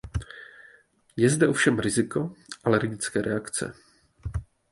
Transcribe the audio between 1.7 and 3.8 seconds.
riziko alergické reakce.